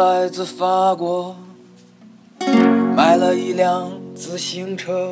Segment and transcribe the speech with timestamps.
[0.00, 1.36] 来自法国，
[2.96, 5.10] 买了一辆自行车，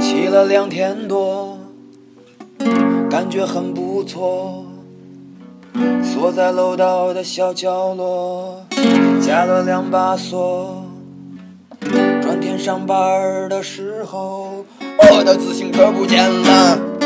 [0.00, 1.58] 骑了两天多，
[3.10, 4.64] 感觉很不错。
[6.02, 8.64] 锁在楼道的小角落，
[9.20, 10.82] 加了两把锁。
[12.22, 14.64] 转天上班的时候，
[15.12, 16.99] 我的自行车不见了。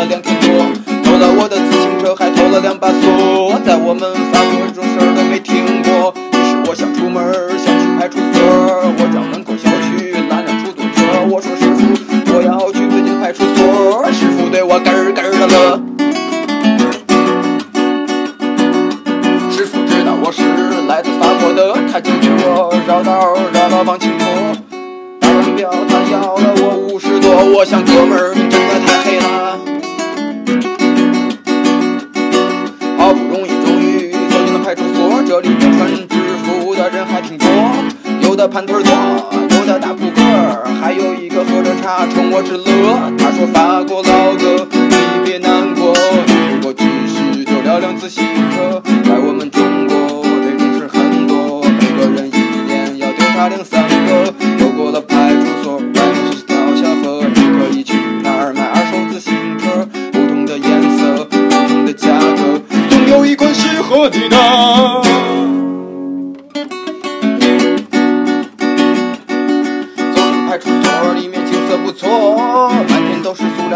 [0.00, 0.48] 了两天多，
[1.04, 6.14] 偷了我的自行车还偷了两把锁，在我们法国这种事儿都没听过。
[6.32, 7.20] 于是我想出门，
[7.60, 8.40] 想去派出所，
[8.96, 11.84] 我找门口小区拦着出租车，我说师傅，
[12.32, 15.76] 我要去最近派出所，师傅对我咯咯的乐。
[19.52, 20.40] 师傅知道我是
[20.88, 24.24] 来自法国的，他就给我绕道绕到王清波。
[25.20, 27.30] 打完表，他要了我五十多。
[27.52, 28.79] 我想哥们儿，你真的
[35.30, 37.48] 这里面穿制服的人还挺多，
[38.20, 38.92] 有的盘腿坐，
[39.60, 40.20] 有的打扑克，
[40.82, 42.66] 还有一个喝着茶冲我直乐。
[43.16, 45.94] 他说：“法国老哥，你别难过，
[46.50, 54.34] 如果其实就两辆自行车，在我们中国这种事很多，每个人一年要丢他两三个。
[54.58, 64.79] 走过了派出所，外面是条小河，你可以去那儿买二手自行车，不同的颜色，不同的价格，总有一款适合你的。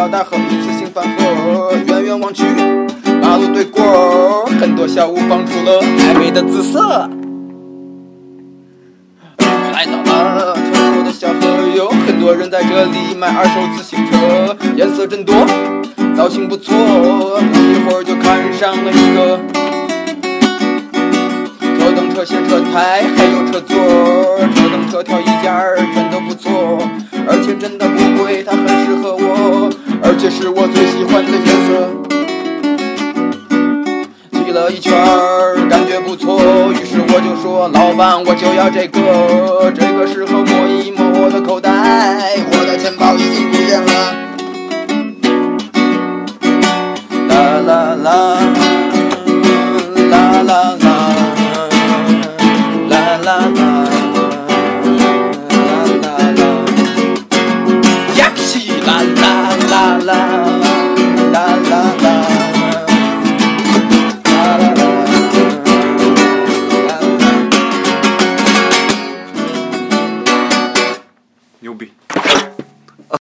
[0.04, 1.72] 都是塑料袋和一次性饭盒。
[1.86, 2.44] 远远望去，
[3.22, 7.08] 马路对过，很多小屋放出了暧昧的紫色。
[9.72, 15.34] 来到了传说的小河，有很多人在这里买二手自行车，颜色真多，
[16.16, 16.74] 造型不错。
[16.74, 19.40] 不一会儿就看上了一个，
[21.78, 23.76] 车灯、车线、车胎，还有车座，
[24.54, 25.78] 车灯、车条一件儿
[30.34, 31.88] 是我最喜欢的颜色。
[34.32, 36.40] 骑了一圈儿，感觉不错，
[36.72, 40.33] 于是我就说：“老板，我就要这个，这个适合